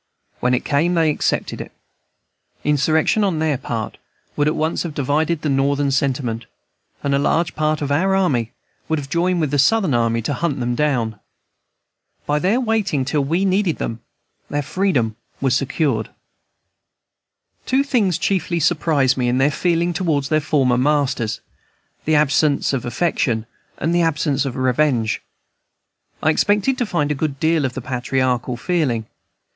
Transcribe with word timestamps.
When 0.39 0.55
it 0.55 0.65
came 0.65 0.95
they 0.95 1.11
accepted 1.11 1.61
it. 1.61 1.71
Insurrection 2.63 3.23
on 3.23 3.37
their 3.37 3.55
part 3.55 3.99
would 4.35 4.47
at 4.47 4.55
once 4.55 4.81
have 4.81 4.95
divided 4.95 5.43
the 5.43 5.47
Northern 5.49 5.91
sentiment; 5.91 6.47
and 7.03 7.13
a 7.13 7.19
large 7.19 7.53
part 7.55 7.83
of 7.83 7.91
our 7.91 8.15
army 8.15 8.51
would 8.89 8.97
have 8.97 9.09
joined 9.11 9.39
with 9.41 9.51
the 9.51 9.59
Southern 9.59 9.93
army 9.93 10.23
to 10.23 10.33
hunt 10.33 10.59
them 10.59 10.73
down. 10.73 11.19
By 12.25 12.39
their 12.39 12.59
waiting 12.59 13.05
till 13.05 13.23
we 13.23 13.45
needed 13.45 13.77
them, 13.77 13.99
their 14.49 14.63
freedom 14.63 15.17
was 15.39 15.55
secured. 15.55 16.09
Two 17.67 17.83
things 17.83 18.17
chiefly 18.17 18.59
surprised 18.59 19.17
me 19.17 19.27
in 19.27 19.37
their 19.37 19.51
feeling 19.51 19.93
toward 19.93 20.23
their 20.31 20.41
former 20.41 20.79
masters, 20.79 21.41
the 22.05 22.15
absence 22.15 22.73
of 22.73 22.85
affection 22.85 23.45
and 23.77 23.93
the 23.93 24.01
absence 24.01 24.45
of 24.45 24.55
revenge. 24.55 25.21
I 26.23 26.31
expected 26.31 26.79
to 26.79 26.87
find 26.87 27.11
a 27.11 27.13
good 27.13 27.39
deal 27.39 27.65
of 27.65 27.73
the 27.75 27.81
patriarchal 27.81 28.57
feeling. 28.57 29.05